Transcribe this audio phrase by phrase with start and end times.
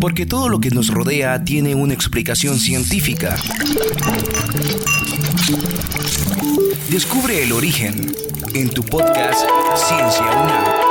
[0.00, 3.36] Porque todo lo que nos rodea tiene una explicación científica.
[6.90, 8.14] Descubre el origen
[8.54, 9.40] en tu podcast
[9.76, 10.83] Ciencia UNAM.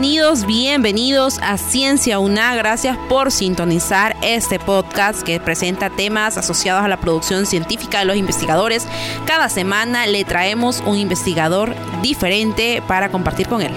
[0.00, 2.54] Bienvenidos, bienvenidos a Ciencia UNA.
[2.54, 8.16] Gracias por sintonizar este podcast que presenta temas asociados a la producción científica de los
[8.16, 8.86] investigadores.
[9.26, 13.72] Cada semana le traemos un investigador diferente para compartir con él.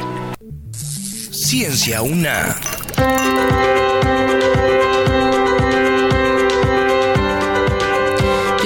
[1.32, 2.55] Ciencia UNA.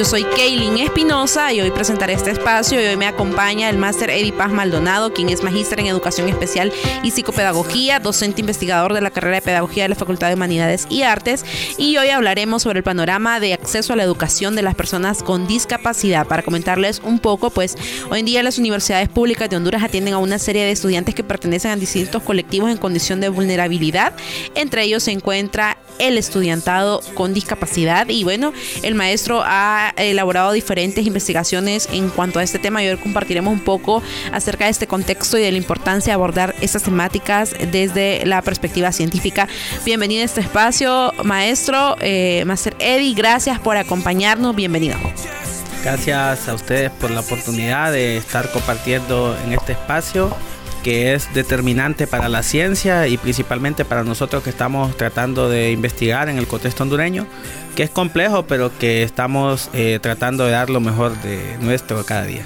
[0.06, 4.52] Soy Kaylin Espinosa y hoy presentaré este espacio hoy me acompaña el máster Eddie Paz
[4.52, 9.42] Maldonado, quien es magíster en Educación Especial y Psicopedagogía, docente investigador de la carrera de
[9.42, 11.44] Pedagogía de la Facultad de Humanidades y Artes
[11.80, 15.48] y hoy hablaremos sobre el panorama de acceso a la educación de las personas con
[15.48, 16.28] discapacidad.
[16.28, 17.76] Para comentarles un poco, pues
[18.12, 21.24] hoy en día las universidades públicas de Honduras atienden a una serie de estudiantes que
[21.24, 24.14] pertenecen a distintos colectivos en condición de vulnerabilidad.
[24.54, 31.06] Entre ellos se encuentra el estudiantado con discapacidad y bueno, el maestro ha elaborado diferentes
[31.06, 34.02] investigaciones en cuanto a este tema y hoy compartiremos un poco
[34.32, 38.92] acerca de este contexto y de la importancia de abordar estas temáticas desde la perspectiva
[38.92, 39.48] científica.
[39.86, 44.98] Bienvenido a este espacio, maestro, eh, Master Eddie, gracias por acompañarnos, bienvenido.
[45.84, 50.36] Gracias a ustedes por la oportunidad de estar compartiendo en este espacio
[50.86, 56.30] que es determinante para la ciencia y principalmente para nosotros que estamos tratando de investigar
[56.30, 57.26] en el contexto hondureño,
[57.76, 62.26] que es complejo, pero que estamos eh, tratando de dar lo mejor de nuestro cada
[62.26, 62.46] día.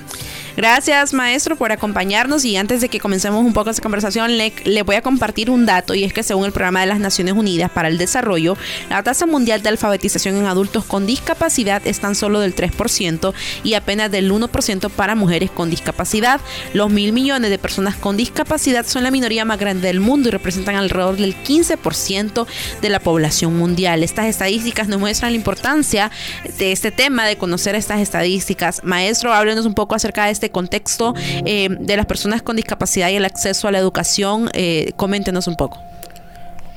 [0.60, 2.44] Gracias, maestro, por acompañarnos.
[2.44, 5.96] Y antes de que comencemos un poco esta conversación, le, voy a compartir un dato,
[5.96, 8.58] y es que según el Programa de las Naciones Unidas para el Desarrollo,
[8.90, 13.76] la tasa mundial de alfabetización en adultos con discapacidad es tan solo del 3% y
[13.76, 16.42] apenas del 1% para mujeres con discapacidad.
[16.74, 20.34] Los mil millones de personas con discapacidad son la minoría más grande del mundo y
[20.34, 22.46] representan alrededor del 15%
[22.82, 24.04] de la población mundial.
[24.04, 26.12] Estas estadísticas nos muestran la importancia
[26.58, 28.82] de este tema, de conocer estas estadísticas.
[28.84, 31.14] Maestro, háblenos un poco acerca de este contexto
[31.46, 34.50] eh, de las personas con discapacidad y el acceso a la educación.
[34.54, 35.78] Eh, coméntenos un poco.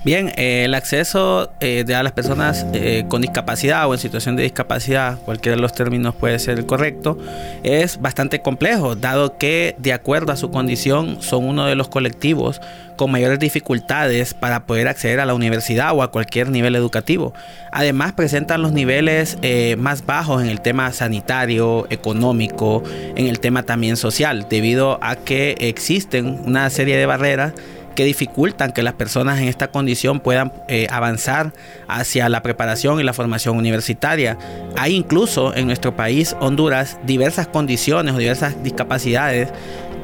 [0.04, 4.34] Bien, eh, el acceso eh, de a las personas eh, con discapacidad o en situación
[4.34, 7.18] de discapacidad, cualquiera de los términos puede ser el correcto,
[7.62, 12.60] es bastante complejo, dado que de acuerdo a su condición son uno de los colectivos
[12.96, 17.32] con mayores dificultades para poder acceder a la universidad o a cualquier nivel educativo.
[17.70, 19.38] Además presentan los niveles
[19.78, 22.82] más bajos en el tema sanitario, económico,
[23.16, 27.54] en el tema también social, debido a que existen una serie de barreras
[27.94, 31.52] que dificultan que las personas en esta condición puedan eh, avanzar
[31.88, 34.38] hacia la preparación y la formación universitaria.
[34.76, 39.48] Hay incluso en nuestro país, Honduras, diversas condiciones o diversas discapacidades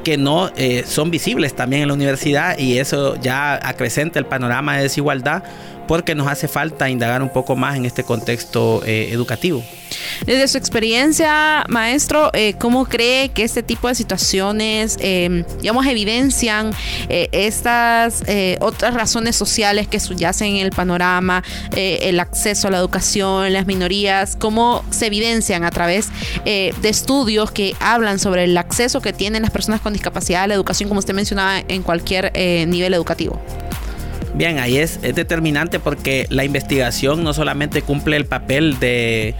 [0.03, 4.77] que no eh, son visibles también en la universidad y eso ya acrecenta el panorama
[4.77, 5.43] de desigualdad
[5.89, 9.63] porque nos hace falta indagar un poco más en este contexto eh, educativo.
[10.23, 16.71] Desde su experiencia, maestro, eh, ¿cómo cree que este tipo de situaciones, eh, evidencian
[17.09, 18.21] estas
[18.59, 21.43] otras razones sociales que subyacen en el panorama,
[21.75, 26.09] el acceso a la educación, las minorías, cómo se evidencian a través
[26.45, 30.53] de estudios que hablan sobre el acceso que tienen las personas con discapacidad a la
[30.53, 32.31] educación, como usted mencionaba, en cualquier
[32.67, 33.41] nivel educativo?
[34.39, 39.35] Bien, ahí es, es determinante porque la investigación no solamente cumple el papel de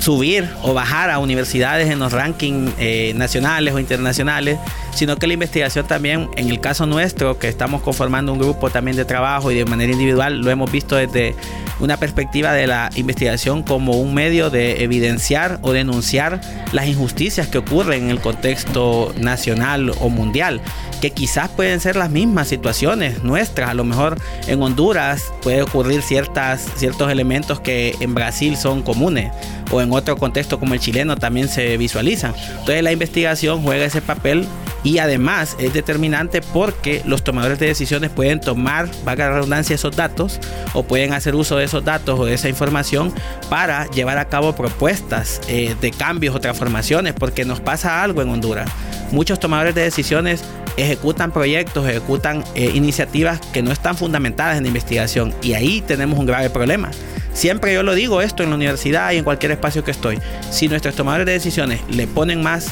[0.00, 4.58] subir o bajar a universidades en los rankings eh, nacionales o internacionales,
[4.92, 8.96] sino que la investigación también, en el caso nuestro, que estamos conformando un grupo también
[8.96, 11.36] de trabajo y de manera individual, lo hemos visto desde
[11.80, 16.40] una perspectiva de la investigación como un medio de evidenciar o denunciar
[16.72, 20.60] las injusticias que ocurren en el contexto nacional o mundial
[21.04, 23.68] que quizás pueden ser las mismas situaciones nuestras.
[23.68, 29.30] A lo mejor en Honduras puede ocurrir ciertas, ciertos elementos que en Brasil son comunes
[29.70, 32.34] o en otro contexto como el chileno también se visualizan.
[32.50, 34.46] Entonces la investigación juega ese papel
[34.84, 39.96] y además es determinante porque los tomadores de decisiones pueden tomar, valga la redundancia, esos
[39.96, 40.38] datos
[40.74, 43.12] o pueden hacer uso de esos datos o de esa información
[43.48, 48.28] para llevar a cabo propuestas eh, de cambios o transformaciones porque nos pasa algo en
[48.28, 48.70] Honduras.
[49.10, 50.44] Muchos tomadores de decisiones
[50.76, 56.26] ejecutan proyectos, ejecutan eh, iniciativas que no están fundamentadas en investigación y ahí tenemos un
[56.26, 56.90] grave problema.
[57.32, 60.20] Siempre yo lo digo esto en la universidad y en cualquier espacio que estoy.
[60.50, 62.68] Si nuestros tomadores de decisiones le ponen más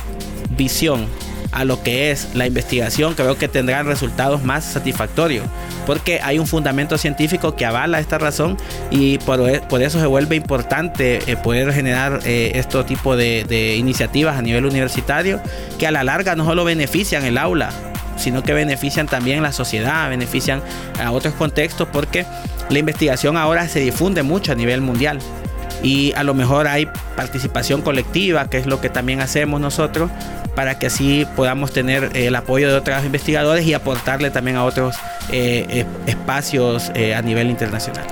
[0.50, 1.06] visión
[1.52, 5.46] a lo que es la investigación, creo que tendrán resultados más satisfactorios.
[5.86, 8.56] porque hay un fundamento científico que avala esta razón
[8.90, 13.76] y por, e, eso se vuelve importante eh, poder generar eh, este tipo de, de
[13.76, 15.40] iniciativas a nivel universitario
[15.78, 17.70] que a la larga no solo benefician el aula,
[18.16, 20.62] sino que benefician también la sociedad, benefician
[21.02, 22.24] a otros contextos porque
[22.70, 25.18] la investigación ahora se difunde mucho a nivel mundial
[25.82, 30.10] y a lo mejor hay participación colectiva, que es lo que también hacemos nosotros,
[30.54, 34.96] para que así podamos tener el apoyo de otros investigadores y aportarle también a otros
[35.30, 38.04] eh, espacios eh, a nivel internacional.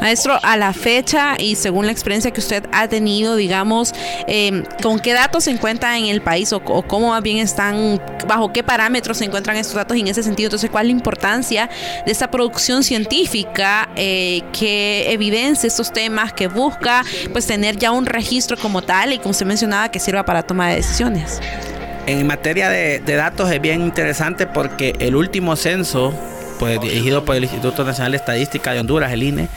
[0.00, 3.92] Maestro, a la fecha y según la experiencia que usted ha tenido, digamos,
[4.26, 8.52] em, ¿con qué datos se encuentra en el país o, cómo más bien están, bajo
[8.52, 10.48] qué parámetros se encuentran estos datos en ese sentido?
[10.48, 11.70] Entonces, ¿cuál es la importancia
[12.04, 18.06] de esta producción científica eh, que evidencia estos temas, que busca pues tener ya un
[18.06, 21.40] registro como tal y como usted mencionaba, que sirva para toma de decisiones?
[22.08, 26.14] En materia de, de datos es bien interesante porque el último censo
[26.58, 29.48] pues, dirigido por el Instituto Nacional de Estadística de Honduras, el INE,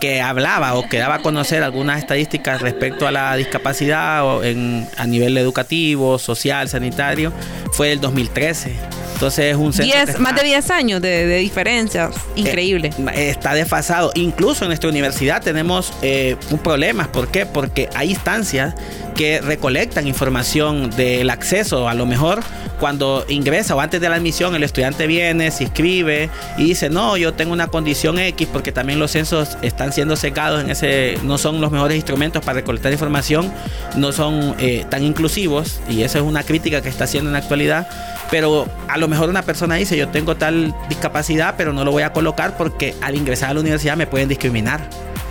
[0.00, 4.88] que hablaba o que daba a conocer algunas estadísticas respecto a la discapacidad o en,
[4.96, 7.30] a nivel educativo, social, sanitario,
[7.72, 8.72] fue el 2013.
[9.12, 12.90] Entonces es un censo más de 10 años de, diferencia, increíble.
[13.14, 14.10] Eh, está desfasado.
[14.16, 17.12] Incluso en nuestra universidad tenemos eh, un problema.
[17.12, 17.46] ¿Por qué?
[17.46, 18.74] Porque hay instancias
[19.14, 21.88] que recolectan información del acceso.
[21.88, 22.40] A lo mejor
[22.80, 27.16] cuando ingresa o antes de la admisión el estudiante viene, se inscribe y dice, no,
[27.16, 31.38] yo tengo una condición X porque también los censos están siendo secados en ese, no
[31.38, 33.52] son los mejores instrumentos para recolectar información,
[33.96, 37.38] no son eh, tan inclusivos y esa es una crítica que está haciendo en la
[37.38, 37.88] actualidad.
[38.30, 42.02] Pero a lo mejor una persona dice, yo tengo tal discapacidad, pero no lo voy
[42.02, 44.88] a colocar porque al ingresar a la universidad me pueden discriminar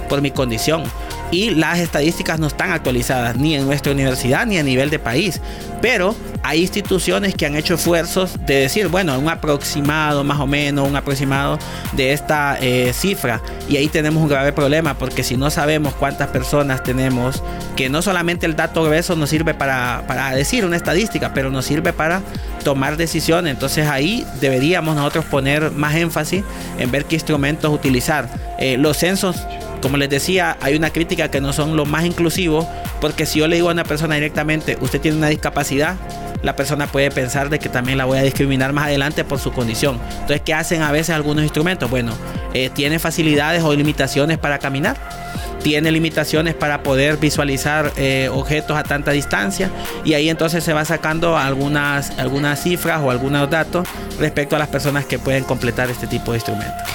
[0.07, 0.83] por mi condición
[1.31, 5.41] y las estadísticas no están actualizadas ni en nuestra universidad ni a nivel de país.
[5.81, 10.87] Pero hay instituciones que han hecho esfuerzos de decir, bueno, un aproximado más o menos,
[10.87, 11.57] un aproximado
[11.93, 13.41] de esta eh, cifra.
[13.69, 17.41] Y ahí tenemos un grave problema porque si no sabemos cuántas personas tenemos,
[17.75, 21.65] que no solamente el dato grueso nos sirve para, para decir una estadística, pero nos
[21.65, 22.21] sirve para
[22.63, 23.53] tomar decisiones.
[23.53, 26.43] Entonces ahí deberíamos nosotros poner más énfasis
[26.77, 28.27] en ver qué instrumentos utilizar.
[28.59, 29.37] Eh, los censos
[29.81, 32.65] como les decía, hay una crítica que no son los más inclusivos,
[32.99, 35.95] porque si yo le digo a una persona directamente, usted tiene una discapacidad,
[36.43, 39.51] la persona puede pensar de que también la voy a discriminar más adelante por su
[39.51, 39.99] condición.
[40.11, 41.89] Entonces, ¿qué hacen a veces algunos instrumentos?
[41.89, 42.13] Bueno,
[42.53, 44.97] eh, tiene facilidades o limitaciones para caminar
[45.63, 49.69] tiene limitaciones para poder visualizar eh, objetos a tanta distancia
[50.03, 53.87] y ahí entonces se va sacando algunas, algunas cifras o algunos datos
[54.19, 56.91] respecto a las personas que pueden completar este tipo de instrumentos.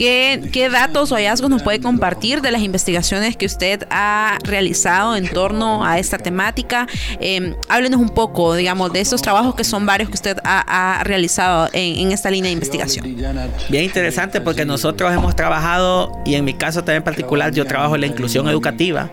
[0.00, 5.28] ¿Qué, datos o hallazgos nos puede compartir de las investigaciones que usted ha realizado en
[5.28, 6.86] torno a esta temática?
[7.20, 11.68] Eh, háblenos un poco, digamos, de estos trabajos que son varios que usted ha, realizado
[11.74, 13.14] en, esta línea de investigación.
[13.68, 17.94] Bien interesante porque nosotros hemos trabajado, y en mi caso también en particular, yo trabajo
[17.94, 19.10] en la inclusión educativa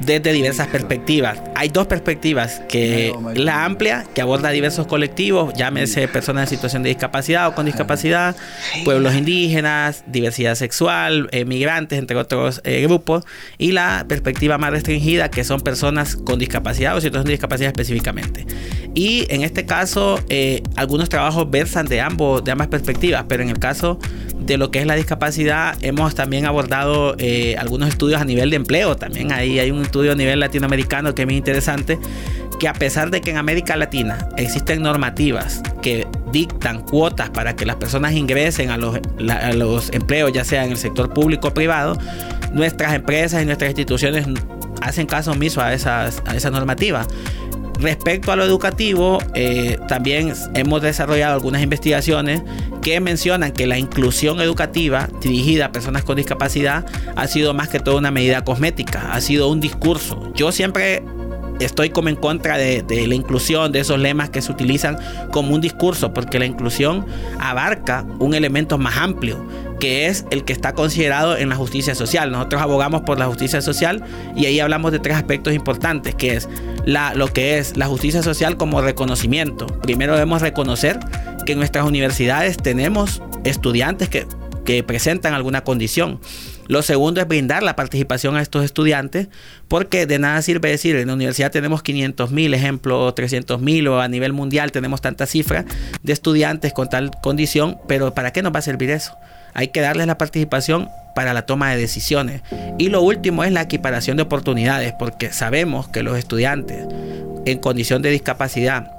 [0.00, 1.40] desde diversas perspectivas.
[1.54, 6.88] Hay dos perspectivas, que la amplia, que aborda diversos colectivos, llámese personas en situación de
[6.88, 8.34] discapacidad o con discapacidad,
[8.84, 13.24] pueblos indígenas, diversidad sexual, migrantes, entre otros eh, grupos,
[13.58, 18.46] y la perspectiva más restringida, que son personas con discapacidad o situación de discapacidad específicamente.
[18.94, 23.50] Y en este caso, eh, algunos trabajos versan de, ambos, de ambas perspectivas, pero en
[23.50, 23.98] el caso
[24.40, 28.56] de lo que es la discapacidad, hemos también abordado eh, algunos estudios a nivel de
[28.56, 28.96] empleo.
[28.96, 31.98] También ahí hay un estudio a nivel latinoamericano que es muy interesante,
[32.58, 37.64] que a pesar de que en América Latina existen normativas que dictan cuotas para que
[37.64, 38.98] las personas ingresen a los,
[39.28, 41.98] a los empleos, ya sea en el sector público o privado,
[42.52, 44.26] nuestras empresas y nuestras instituciones
[44.80, 47.06] hacen caso omiso a esas, a.
[47.80, 52.42] Respecto a lo educativo, eh, también hemos desarrollado algunas investigaciones
[52.82, 56.84] que mencionan que la inclusión educativa dirigida a personas con discapacidad
[57.16, 60.30] ha sido más que todo una medida cosmética, ha sido un discurso.
[60.34, 61.02] Yo siempre
[61.60, 64.98] estoy como en contra de, la inclusión, de esos lemas que se utilizan
[65.30, 67.06] como un discurso, porque la inclusión
[67.38, 69.44] abarca un elemento más amplio
[69.78, 72.30] que es el que está considerado en la justicia social.
[72.30, 74.04] Nosotros abogamos por la justicia social
[74.36, 76.48] y ahí hablamos de tres aspectos importantes, que es
[76.84, 79.66] lo que es la justicia social como reconocimiento.
[79.66, 81.00] Primero debemos reconocer
[81.46, 86.20] que en nuestras universidades tenemos estudiantes que presentan alguna condición.
[86.70, 89.26] Lo segundo es brindar la participación a estos estudiantes,
[89.66, 94.00] porque de nada sirve decir, en la universidad tenemos 500 mil ejemplos, 300 mil o
[94.00, 95.64] a nivel mundial tenemos tanta cifra
[96.04, 99.16] de estudiantes con tal condición, pero ¿para qué nos va a servir eso?
[99.52, 102.42] Hay que darles la participación para la toma de decisiones.
[102.78, 106.86] Y lo último es la equiparación de oportunidades, porque sabemos que los estudiantes
[107.46, 108.92] en condición de discapacidad,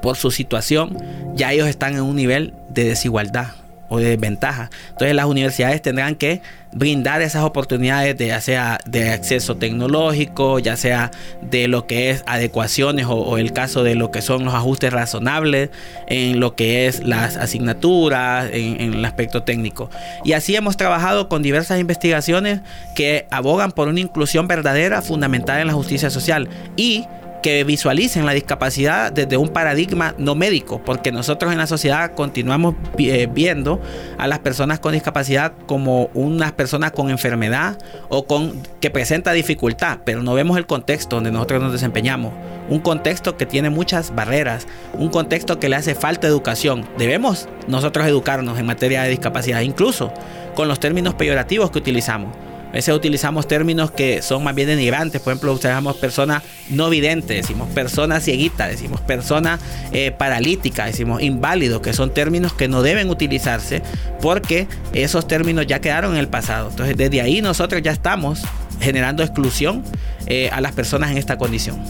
[0.00, 0.96] por su situación,
[1.34, 3.48] ya ellos están en un nivel de desigualdad
[3.92, 4.70] o de desventaja.
[4.88, 6.40] Entonces las universidades tendrán que
[6.72, 11.10] brindar esas oportunidades de ya sea de acceso tecnológico, ya sea
[11.42, 15.68] de lo que es adecuaciones o, el caso de lo que son los ajustes razonables
[16.06, 19.90] en lo que es las asignaturas, en, el aspecto técnico.
[20.24, 22.60] Y así hemos trabajado con diversas investigaciones
[22.94, 27.04] que abogan por una inclusión verdadera fundamentada en la justicia social y
[27.42, 32.76] que visualicen la discapacidad desde un paradigma no médico, porque nosotros en la sociedad continuamos
[32.98, 33.80] eh, viendo
[34.16, 39.98] a las personas con discapacidad como unas personas con enfermedad o con que presenta dificultad,
[40.04, 42.32] pero no vemos el contexto donde nosotros nos desempeñamos,
[42.68, 46.86] un contexto que tiene muchas barreras, un contexto que le hace falta educación.
[46.96, 50.12] Debemos nosotros educarnos en materia de discapacidad, incluso
[50.54, 52.32] con los términos peyorativos que utilizamos.
[52.72, 55.20] A veces utilizamos términos que son más bien denigrantes.
[55.20, 59.60] Por ejemplo, utilizamos personas no videntes, decimos personas cieguitas, decimos personas
[59.92, 63.82] eh, paralíticas, decimos inválidos, que son términos que no deben utilizarse
[64.22, 66.70] porque esos términos ya quedaron en el pasado.
[66.70, 68.40] Entonces, desde ahí nosotros ya estamos
[68.80, 69.84] generando exclusión
[70.26, 71.82] eh, a las personas en esta condición.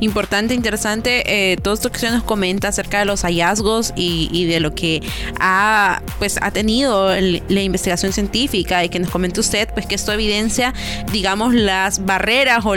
[0.00, 4.60] Importante, interesante eh, todo esto que se nos comenta acerca de los hallazgos y, de
[4.60, 5.02] lo que
[5.40, 10.12] ha, pues, ha tenido la investigación científica y que nos comente usted, pues que esto
[10.12, 10.74] evidencia,
[11.12, 12.74] digamos, las barreras o,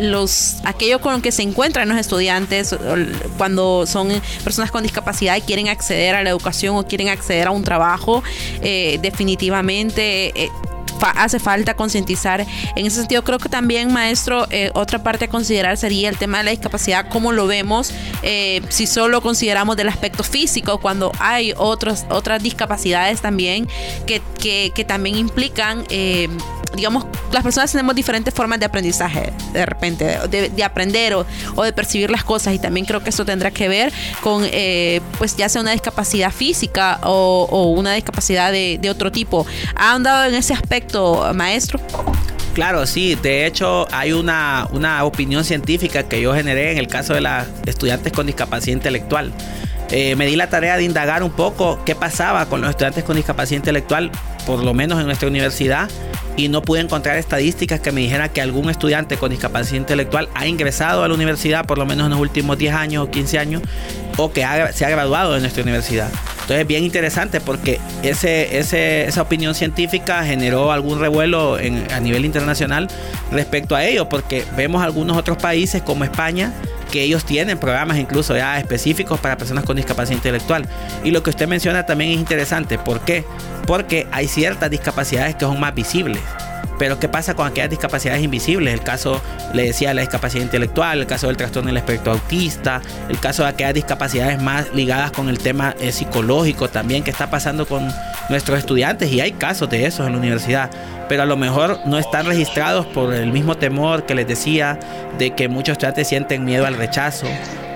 [0.00, 2.74] los aquello con lo que se encuentran los estudiantes
[3.36, 4.08] cuando son
[4.42, 8.22] personas con discapacidad y quieren acceder a la educación o quieren acceder a un trabajo
[8.62, 10.32] eh, definitivamente
[11.10, 12.46] hace falta concientizar.
[12.76, 16.38] En ese sentido, creo que también, maestro, eh, otra parte a considerar sería el tema
[16.38, 17.92] de la discapacidad, cómo lo vemos,
[18.22, 23.68] eh, si solo consideramos del aspecto físico, cuando hay otros, otras discapacidades también
[24.06, 25.84] que, que, también implican...
[25.88, 26.28] Eh,
[26.74, 31.26] digamos, las personas tenemos diferentes formas de aprendizaje, de repente, de, aprender o,
[31.62, 32.54] de percibir las cosas.
[32.54, 36.30] Y también creo que eso tendrá que ver con, eh, pues, ya sea una discapacidad
[36.32, 39.46] física o, una discapacidad de, otro tipo.
[39.76, 41.78] ¿Ha andado en ese aspecto, maestro?
[42.54, 43.16] Claro, sí.
[43.16, 47.48] De hecho, hay una, una opinión científica que yo generé en el caso de las
[47.66, 49.30] estudiantes con discapacidad intelectual.
[49.92, 53.14] Eh, me di la tarea de indagar un poco qué pasaba con los estudiantes con
[53.14, 54.10] discapacidad intelectual,
[54.46, 55.90] por lo menos en nuestra universidad,
[56.34, 60.46] y no pude encontrar estadísticas que me dijeran que algún estudiante con discapacidad intelectual ha
[60.46, 63.62] ingresado a la universidad por lo menos en los últimos 10 años o 15 años
[64.16, 66.08] o que se ha graduado de nuestra universidad.
[66.08, 72.88] Entonces es bien interesante porque esa opinión científica generó algún revuelo a nivel internacional
[73.30, 76.50] respecto a ello, porque vemos algunos otros países como España
[76.92, 80.68] que ellos tienen programas incluso ya específicos para personas con discapacidad intelectual.
[81.02, 82.78] Y lo que usted menciona también es interesante.
[82.78, 83.24] ¿Por qué?
[83.66, 86.22] Porque hay ciertas discapacidades que son más visibles.
[86.78, 88.74] Pero ¿qué pasa con aquellas discapacidades invisibles?
[88.74, 89.20] El caso,
[89.52, 93.50] le decía, la discapacidad intelectual, el caso del trastorno del espectro autista, el caso de
[93.50, 97.88] aquellas discapacidades más ligadas con el tema eh, psicológico también que está pasando con
[98.28, 100.70] nuestros estudiantes y hay casos de esos en la universidad
[101.12, 104.78] pero a lo mejor no están registrados por el mismo temor que les decía
[105.18, 107.26] de que muchos estudiantes sienten miedo al rechazo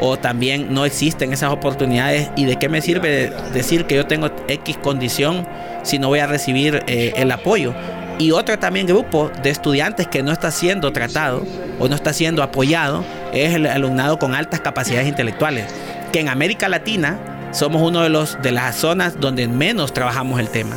[0.00, 4.30] o también no existen esas oportunidades y de qué me sirve decir que yo tengo
[4.48, 5.46] X condición
[5.82, 7.74] si no voy a recibir eh, el apoyo.
[8.18, 11.44] Y otro también grupo de estudiantes que no está siendo tratado
[11.78, 15.66] o no está siendo apoyado es el alumnado con altas capacidades intelectuales,
[16.12, 17.18] que en América Latina
[17.56, 20.76] somos uno de los de las zonas donde menos trabajamos el tema.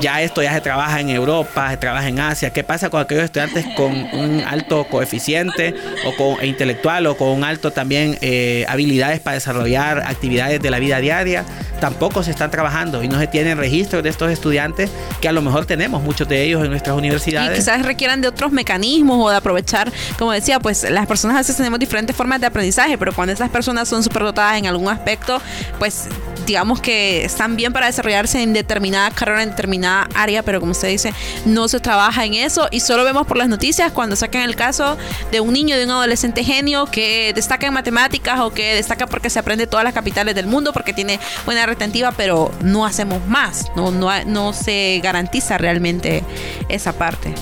[0.00, 2.50] Ya esto ya se trabaja en Europa, se trabaja en Asia.
[2.50, 5.74] ¿Qué pasa con aquellos estudiantes con un alto coeficiente
[6.06, 10.70] o con e intelectual o con un alto también eh, habilidades para desarrollar actividades de
[10.70, 11.46] la vida diaria?
[11.80, 15.40] Tampoco se están trabajando y no se tienen registros de estos estudiantes que a lo
[15.40, 17.52] mejor tenemos muchos de ellos en nuestras universidades.
[17.52, 21.38] Y quizás requieran de otros mecanismos o de aprovechar, como decía, pues las personas a
[21.38, 25.40] veces tenemos diferentes formas de aprendizaje, pero cuando esas personas son superdotadas en algún aspecto,
[25.78, 26.08] pues
[26.48, 30.88] digamos que están bien para desarrollarse en determinada carrera, en determinada área, pero como usted
[30.88, 31.12] dice,
[31.44, 34.96] no se trabaja en eso y solo vemos por las noticias cuando sacan el caso
[35.30, 39.28] de un niño, de un adolescente genio que destaca en matemáticas o que destaca porque
[39.28, 43.66] se aprende todas las capitales del mundo, porque tiene buena retentiva, pero no hacemos más,
[43.76, 46.24] no, no, no se garantiza realmente
[46.70, 47.34] esa parte.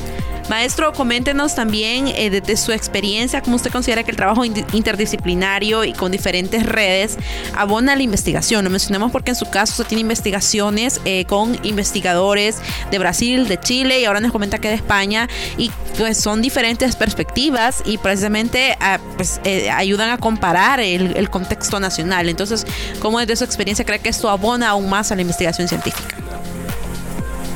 [0.49, 5.93] Maestro, coméntenos también eh, desde su experiencia, cómo usted considera que el trabajo interdisciplinario y
[5.93, 7.19] con diferentes redes
[7.57, 8.63] abona la investigación.
[8.63, 12.59] Lo mencionamos porque en su caso usted tiene investigaciones eh, con investigadores
[12.93, 16.95] de Brasil, de Chile y ahora nos comenta que de España y pues son diferentes
[16.95, 22.29] perspectivas y precisamente ah, pues, eh, ayudan a comparar el, el contexto nacional.
[22.29, 22.67] Entonces,
[23.01, 26.16] ¿cómo desde su experiencia cree que esto abona aún más a la investigación científica?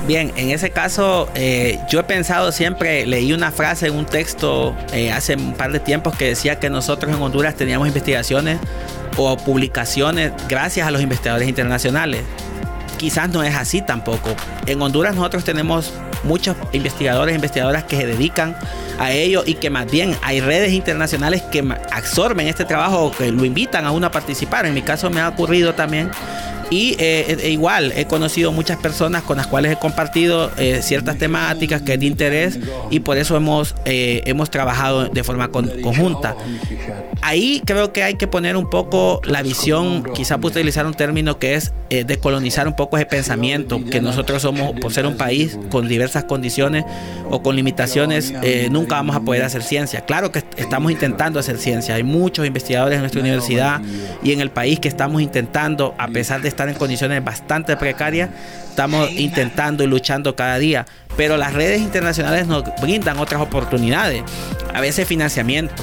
[0.06, 4.74] Bien, en ese caso eh, yo he pensado siempre, leí una frase en un texto
[4.92, 8.58] eh, hace un par de tiempos que decía que nosotros en Honduras teníamos investigaciones
[9.16, 12.22] o publicaciones gracias a los investigadores internacionales.
[12.98, 14.34] quizás no es así tampoco.
[14.66, 15.92] En Honduras nosotros tenemos
[16.24, 18.56] muchos investigadores e investigadoras que se dedican
[18.98, 23.44] a ello y que más bien hay redes internacionales que absorben este trabajo, que lo
[23.44, 24.66] invitan a uno a participar.
[24.66, 26.10] En mi caso me ha ocurrido también
[26.70, 31.18] y eh, e igual he conocido muchas personas con las cuales he compartido eh, ciertas
[31.18, 32.58] temáticas que es de interés
[32.90, 36.36] y por eso hemos, eh, hemos trabajado de forma conjunta.
[37.22, 41.38] Ahí creo que hay que poner un poco la visión, quizá puedo utilizar un término
[41.38, 45.88] que es descolonizar un poco ese pensamiento, que nosotros somos, por ser un país con
[45.88, 46.84] diversas condiciones
[47.28, 48.32] o con limitaciones,
[48.70, 50.02] nunca vamos a poder hacer ciencia.
[50.02, 53.82] Claro que estamos intentando hacer ciencia, hay muchos investigadores en nuestra universidad
[54.22, 58.30] y en el país que estamos intentando, a pesar de en condiciones bastante precarias,
[58.68, 60.86] estamos intentando y luchando cada día.
[61.16, 64.22] Pero las redes internacionales nos brindan otras oportunidades,
[64.72, 65.74] a veces financiamiento.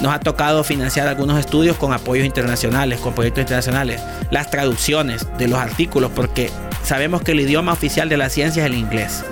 [0.00, 5.48] Nos ha tocado financiar algunos estudios con apoyos internacionales, con proyectos internacionales, las traducciones de
[5.48, 6.50] los artículos, porque
[6.82, 9.22] sabemos que el idioma oficial de la ciencia es el inglés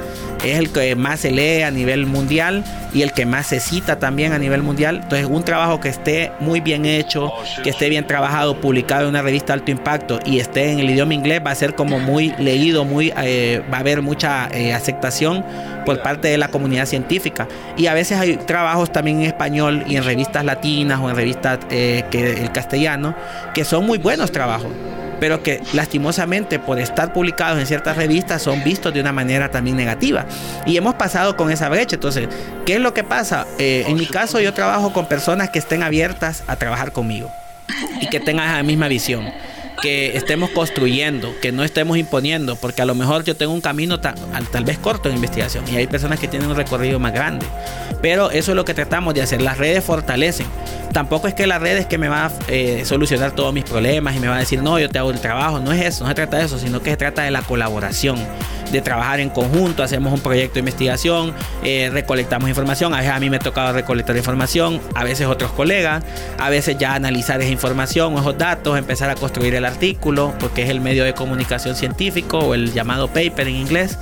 [0.44, 3.98] es el que más se lee a nivel mundial y el que más se cita
[3.98, 5.00] también a nivel mundial.
[5.02, 9.22] Entonces, un trabajo que esté muy bien hecho, que esté bien trabajado, publicado en una
[9.22, 12.34] revista de alto impacto y esté en el idioma inglés, va a ser como muy
[12.38, 15.44] leído, muy, eh, va a haber mucha eh, aceptación
[15.84, 17.48] por parte de la comunidad científica.
[17.76, 21.58] Y a veces hay trabajos también en español y en revistas latinas o en revistas
[21.70, 23.14] eh, que el castellano,
[23.54, 24.72] que son muy buenos trabajos
[25.20, 29.76] pero que lastimosamente por estar publicados en ciertas revistas son vistos de una manera también
[29.76, 30.26] negativa.
[30.66, 31.96] Y hemos pasado con esa brecha.
[31.96, 32.28] Entonces,
[32.64, 33.46] ¿qué es lo que pasa?
[33.58, 37.30] Eh, en mi caso yo trabajo con personas que estén abiertas a trabajar conmigo
[38.00, 39.30] y que tengan la misma visión
[39.80, 44.00] que estemos construyendo, que no estemos imponiendo, porque a lo mejor yo tengo un camino
[44.00, 44.16] tal,
[44.50, 47.46] tal vez corto en investigación y hay personas que tienen un recorrido más grande.
[48.02, 49.42] Pero eso es lo que tratamos de hacer.
[49.42, 50.46] Las redes fortalecen
[50.92, 54.16] tampoco es que la red es que me va a eh, solucionar todos mis problemas
[54.16, 55.60] y me va a decir, no, yo te hago el trabajo.
[55.60, 58.18] No es eso, no se trata de eso, sino que se trata de la colaboración,
[58.70, 59.82] de trabajar en conjunto.
[59.82, 62.94] Hacemos un proyecto de investigación, eh, recolectamos información.
[62.94, 66.04] A veces a mí me ha tocado recolectar información, a veces otros colegas,
[66.38, 70.70] a veces ya analizar esa información esos datos, empezar a construir el artículo, porque es
[70.70, 73.98] el medio de comunicación científico o el llamado paper en inglés.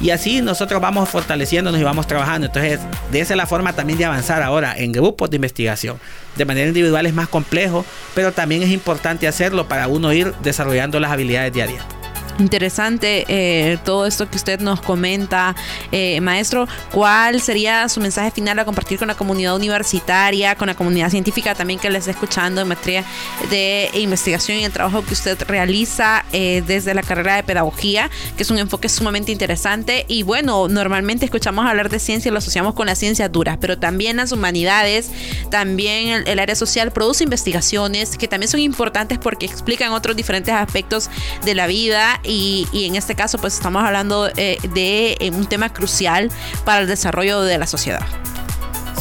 [0.00, 2.46] Y así nosotros vamos fortaleciéndonos y vamos trabajando.
[2.46, 2.80] Entonces,
[3.12, 5.98] de esa es la forma también de avanzar ahora en grupos de investigación
[6.36, 11.00] de manera individual es más complejo, pero también es importante hacerlo para uno ir desarrollando
[11.00, 11.99] las habilidades diarias.
[12.40, 15.54] Interesante eh, todo esto que usted nos comenta,
[15.92, 16.66] eh, maestro.
[16.90, 21.54] ¿Cuál sería su mensaje final a compartir con la comunidad universitaria, con la comunidad científica
[21.54, 23.04] también que les está escuchando en materia
[23.50, 28.42] de investigación y el trabajo que usted realiza eh, desde la carrera de pedagogía, que
[28.42, 30.06] es un enfoque sumamente interesante?
[30.08, 33.78] Y bueno, normalmente escuchamos hablar de ciencia y lo asociamos con las ciencias duras, pero
[33.78, 35.10] también las humanidades,
[35.50, 41.10] también el, área social produce investigaciones que también son importantes porque explican otros diferentes aspectos
[41.44, 45.72] de la vida y, en este caso pues estamos hablando eh, de eh, un tema
[45.72, 46.30] crucial
[46.64, 48.02] para el desarrollo de la sociedad.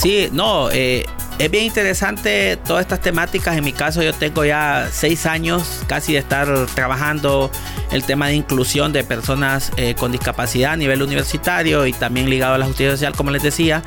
[0.01, 1.05] Sí, no, eh,
[1.37, 3.57] es bien interesante todas estas temáticas.
[3.57, 7.51] En mi caso yo tengo ya seis años casi de estar trabajando
[7.91, 12.57] el tema de inclusión de personas con discapacidad a nivel universitario y también ligado a
[12.57, 13.83] la justicia social, como les decía.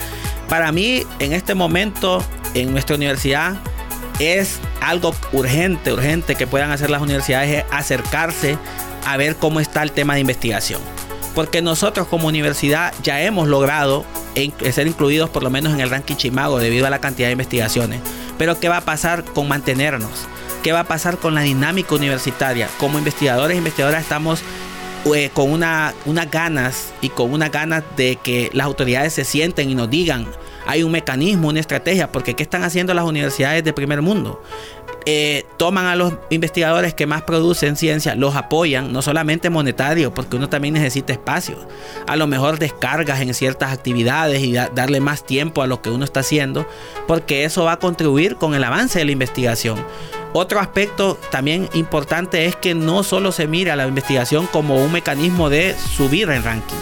[0.48, 2.22] Para mí en este momento
[2.54, 3.56] en nuestra universidad
[4.18, 8.58] es algo urgente, urgente que puedan hacer las universidades acercarse
[9.04, 10.80] a ver cómo está el tema de investigación.
[11.34, 14.04] Porque nosotros como universidad ya hemos logrado
[14.70, 18.00] ser incluidos por lo menos en el ranking Chimago debido a la cantidad de investigaciones.
[18.38, 20.26] Pero ¿qué va a pasar con mantenernos?
[20.62, 22.68] ¿Qué va a pasar con la dinámica universitaria?
[22.78, 24.42] Como investigadores e investigadoras estamos
[25.14, 29.68] eh, con una, unas ganas y con unas ganas de que las autoridades se sienten
[29.68, 30.28] y nos digan,
[30.66, 34.42] hay un mecanismo, una estrategia, porque ¿qué están haciendo las universidades de primer mundo?
[35.04, 40.36] Eh, toman a los investigadores que más producen ciencia, los apoyan, no solamente monetario, porque
[40.36, 41.56] uno también necesita espacio.
[42.06, 46.04] A lo mejor descargas en ciertas actividades y darle más tiempo a lo que uno
[46.04, 46.66] está haciendo,
[47.08, 49.84] porque eso va a contribuir con el avance de la investigación.
[50.34, 55.50] Otro aspecto también importante es que no solo se mira la investigación como un mecanismo
[55.50, 56.76] de subir el ranking,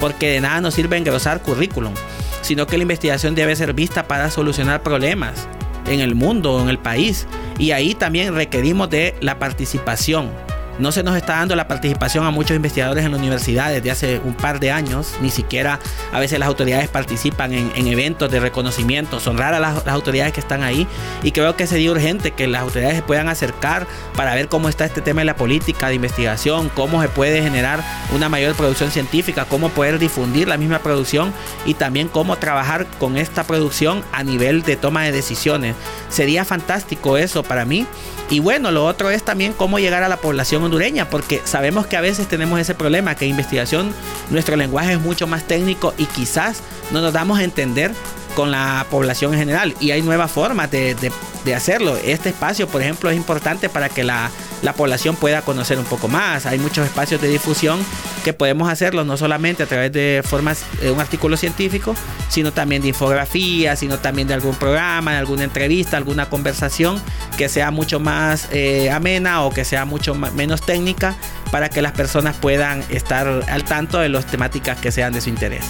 [0.00, 1.94] porque de nada nos sirve engrosar currículum,
[2.42, 5.48] sino que la investigación debe ser vista para solucionar problemas
[5.88, 7.26] en el mundo, en el país.
[7.58, 10.30] Y ahí también requerimos de la participación
[10.78, 14.20] no se nos está dando la participación a muchos investigadores en la universidad desde hace
[14.24, 15.14] un par de años.
[15.22, 15.78] Ni siquiera
[16.12, 19.20] a veces las autoridades participan en, eventos de reconocimiento.
[19.20, 20.86] Son raras las, autoridades que están ahí.
[21.22, 23.86] Y creo que sería urgente que las autoridades se puedan acercar
[24.16, 27.82] para ver cómo está este tema de la política de investigación, cómo se puede generar
[28.14, 31.32] una mayor producción científica, cómo poder difundir la misma producción
[31.64, 35.74] y también cómo trabajar con esta producción a nivel de toma de decisiones.
[36.08, 37.86] Sería fantástico eso para mí.
[38.28, 41.96] Y bueno, lo otro es también cómo llegar a la población hondureña, porque sabemos que
[41.96, 43.92] a veces tenemos ese problema, que investigación,
[44.30, 47.92] nuestro lenguaje es mucho más técnico y quizás no nos damos a entender
[48.36, 49.74] con la población en general.
[49.80, 50.94] Y hay nuevas formas de,
[51.56, 51.96] hacerlo.
[52.04, 54.30] Este espacio, por ejemplo, es importante para que la,
[54.76, 56.44] población pueda conocer un poco más.
[56.44, 57.78] Hay muchos espacios de difusión
[58.24, 61.94] que podemos hacerlo no solamente a través de formas de un artículo científico,
[62.28, 67.00] sino también de infografía, sino también de algún programa, de alguna entrevista, alguna conversación
[67.38, 71.14] que sea mucho más eh, amena o que sea mucho menos técnica
[71.52, 75.30] para que las personas puedan estar al tanto de las temáticas que sean de su
[75.30, 75.64] interés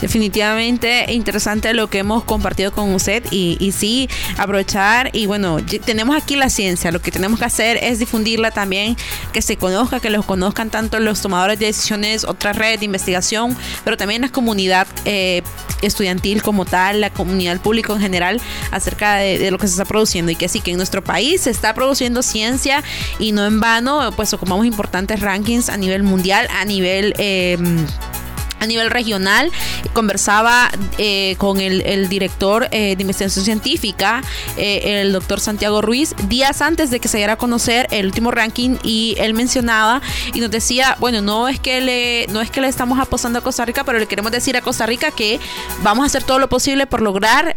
[0.00, 6.36] definitivamente interesante lo que hemos compartido con usted y, sí, aprovechar y bueno, tenemos aquí
[6.36, 8.96] la ciencia, lo que tenemos que hacer es difundirla también,
[9.32, 13.56] que se conozca, que los conozcan tanto los tomadores de decisiones, otra red de investigación,
[13.84, 15.42] pero también la comunidad eh,
[15.82, 20.30] estudiantil como tal, la comunidad pública en general, acerca de, lo que se está produciendo
[20.30, 22.82] y que sí, que en nuestro país se está produciendo ciencia
[23.18, 27.14] y no en vano, pues ocupamos importantes rankings a nivel mundial, a nivel...
[27.18, 27.58] Eh,
[28.60, 29.50] a nivel regional.
[29.92, 34.22] Conversaba eh, con el, director eh, de investigación científica,
[34.56, 38.30] eh, el doctor Santiago Ruiz, días antes de que se diera a conocer el último
[38.30, 40.00] ranking y él mencionaba
[40.34, 43.42] y nos decía, bueno, no es que le, no es que le estamos apostando a
[43.42, 45.40] Costa Rica, pero le queremos decir a Costa Rica que
[45.82, 47.56] vamos a hacer todo lo posible por lograr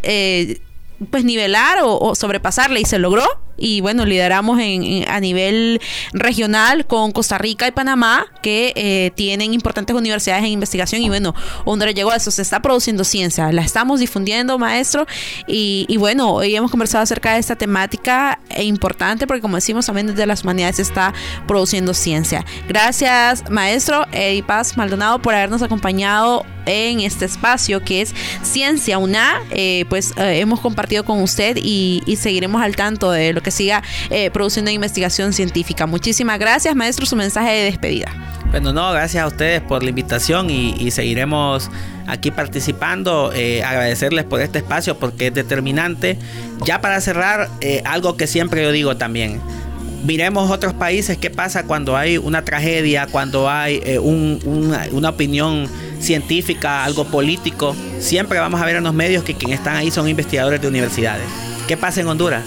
[1.09, 3.25] pues nivelar o, sobrepasarle y se logró
[3.57, 5.81] y bueno lideramos en, a nivel
[6.13, 11.33] regional con Costa Rica y Panamá que eh, tienen importantes universidades en investigación y bueno
[11.65, 15.05] Honduras llegó a eso se está produciendo ciencia la estamos difundiendo maestro
[15.47, 19.85] y, y bueno hoy hemos conversado acerca de esta temática e importante porque como decimos
[19.85, 21.13] también desde las humanidades está
[21.47, 28.13] produciendo ciencia gracias maestro y Paz Maldonado por habernos acompañado en este espacio que es
[28.41, 29.41] Ciencia UNA.
[29.51, 33.83] Eh, pues eh, hemos compartido con usted y, seguiremos al tanto de lo que siga
[34.09, 35.85] eh, produciendo investigación científica.
[35.87, 38.42] Muchísimas gracias, maestro, su mensaje de despedida.
[38.53, 41.71] Bueno, no, gracias a ustedes por la invitación y, seguiremos
[42.05, 43.31] aquí participando.
[43.65, 46.19] agradecerles por este espacio porque es determinante.
[46.63, 47.49] Ya para cerrar,
[47.83, 49.41] algo que siempre yo digo también
[50.03, 55.67] miremos otros países, qué pasa cuando hay una tragedia, cuando hay una, opinión
[55.99, 60.07] científica, algo político, siempre vamos a ver en los medios que quienes están ahí son
[60.07, 61.25] investigadores de universidades.
[61.67, 62.43] ¿Qué pasa en Honduras?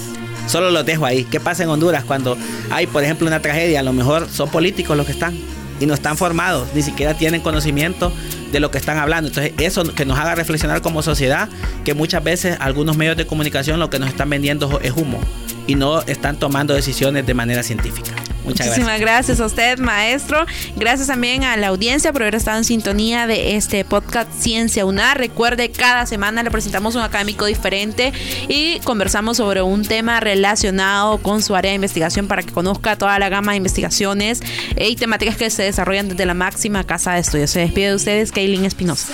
[0.46, 1.24] Solo los dejo ahí.
[1.24, 2.38] ¿Qué pasa en Honduras cuando
[2.70, 3.80] hay, por ejemplo, una tragedia?
[3.80, 5.36] A lo mejor son políticos los que están
[5.80, 8.12] y no están formados, ni siquiera tienen conocimiento
[8.52, 9.28] de lo que están hablando.
[9.28, 11.48] Entonces, eso que nos haga reflexionar como sociedad,
[11.84, 15.20] que muchas veces algunos medios de comunicación lo que nos están vendiendo es humo
[15.66, 18.15] y no están tomando decisiones de manera científica.
[18.46, 19.40] Muchas Muchísimas gracias.
[19.40, 20.46] a usted, maestro.
[20.76, 25.14] Gracias también a la audiencia por haber estado en sintonía de este podcast Ciencia UNA.
[25.14, 28.12] Recuerde, cada semana le presentamos un académico diferente
[28.48, 33.18] y conversamos sobre un tema relacionado con su área de investigación para que conozca toda
[33.18, 34.40] la gama de investigaciones
[34.78, 37.50] y temáticas que se desarrollan desde la máxima casa de estudios.
[37.50, 39.12] Se despide de ustedes, Kaylin Espinosa.